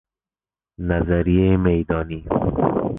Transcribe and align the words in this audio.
نظریه 0.79 1.57
میدانی 1.57 2.25